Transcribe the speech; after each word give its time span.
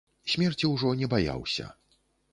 Смерці 0.33 0.71
ўжо 0.71 0.93
не 1.03 1.11
баяўся. 1.13 1.71